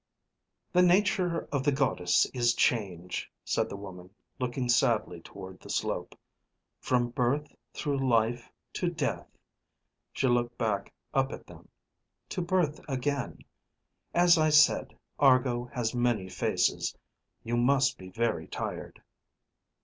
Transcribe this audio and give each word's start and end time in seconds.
"The 0.73 0.81
nature 0.81 1.47
of 1.51 1.63
the 1.63 1.71
Goddess 1.71 2.25
is 2.33 2.55
change," 2.55 3.31
said 3.45 3.69
the 3.69 3.75
woman, 3.75 4.09
looking 4.39 4.67
sadly 4.67 5.21
toward 5.21 5.59
the 5.59 5.69
slope, 5.69 6.17
"from 6.79 7.09
birth, 7.11 7.55
through 7.75 8.09
life, 8.09 8.49
to 8.73 8.89
death," 8.89 9.27
she 10.11 10.27
looked 10.27 10.57
back 10.57 10.91
up 11.13 11.31
at 11.31 11.45
them, 11.45 11.69
"to 12.29 12.41
birth 12.41 12.79
again. 12.89 13.41
As 14.15 14.39
I 14.39 14.49
said, 14.49 14.97
Argo 15.19 15.65
has 15.65 15.93
many 15.93 16.29
faces. 16.29 16.97
You 17.43 17.55
must 17.55 17.99
be 17.99 18.09
very 18.09 18.47
tired." 18.47 19.03